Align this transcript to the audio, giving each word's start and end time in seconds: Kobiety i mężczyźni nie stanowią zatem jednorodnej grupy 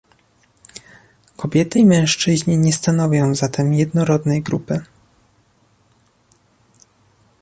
Kobiety 1.37 1.79
i 1.79 1.85
mężczyźni 1.85 2.57
nie 2.57 2.73
stanowią 2.73 3.35
zatem 3.35 3.73
jednorodnej 3.73 4.41
grupy 4.41 4.83